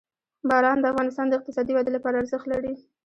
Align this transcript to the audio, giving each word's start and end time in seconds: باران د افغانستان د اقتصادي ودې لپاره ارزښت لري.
باران 0.49 0.77
د 0.81 0.85
افغانستان 0.93 1.25
د 1.27 1.33
اقتصادي 1.39 1.71
ودې 1.73 1.91
لپاره 1.93 2.19
ارزښت 2.21 2.45
لري. 2.53 2.73